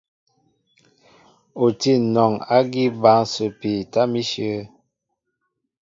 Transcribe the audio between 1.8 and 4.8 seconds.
anɔŋ ágí bǎl ǹsəpi tâm íshyə̂.